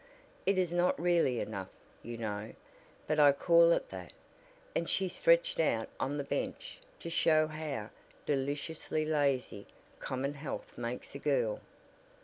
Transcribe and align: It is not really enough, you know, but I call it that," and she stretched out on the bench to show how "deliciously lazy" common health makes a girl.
It 0.47 0.57
is 0.57 0.73
not 0.73 0.99
really 0.99 1.39
enough, 1.39 1.69
you 2.01 2.17
know, 2.17 2.55
but 3.05 3.19
I 3.19 3.31
call 3.31 3.71
it 3.71 3.89
that," 3.89 4.13
and 4.75 4.89
she 4.89 5.07
stretched 5.07 5.59
out 5.59 5.89
on 5.99 6.17
the 6.17 6.23
bench 6.23 6.79
to 7.01 7.11
show 7.11 7.45
how 7.45 7.91
"deliciously 8.25 9.05
lazy" 9.05 9.67
common 9.99 10.33
health 10.33 10.75
makes 10.75 11.13
a 11.13 11.19
girl. 11.19 11.59